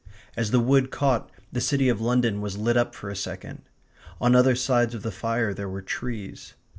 As 0.35 0.49
the 0.49 0.59
wood 0.59 0.89
caught 0.89 1.29
the 1.51 1.61
city 1.61 1.87
of 1.87 2.01
London 2.01 2.41
was 2.41 2.57
lit 2.57 2.75
up 2.75 2.95
for 2.95 3.11
a 3.11 3.15
second; 3.15 3.69
on 4.19 4.35
other 4.35 4.55
sides 4.55 4.95
of 4.95 5.03
the 5.03 5.11
fire 5.11 5.53
there 5.53 5.69
were 5.69 5.83
trees. 5.83 6.55